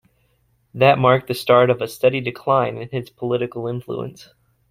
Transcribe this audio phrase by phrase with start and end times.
[0.73, 4.29] That marked the start of a steady decline in his political influence.